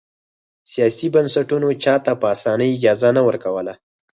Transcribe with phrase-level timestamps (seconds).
[0.71, 3.73] سیاسي بنسټونو چا ته په اسانۍ اجازه نه ورکوله.